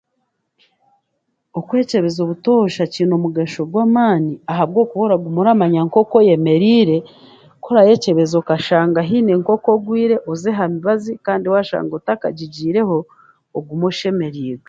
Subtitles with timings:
[1.59, 6.97] Okwekyebeza obutoosha kiine omugasho gw'amaani ahabwokuba oraguma oramanya nk'oku oyeemereire
[7.63, 12.97] korayekyebeza okashanga haine nk'oku ogwire oza aha mibazi kandi waashanga otakagigiireho
[13.57, 14.59] ogume oshemereirwe